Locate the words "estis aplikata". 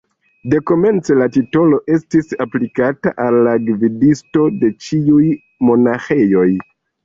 1.97-3.13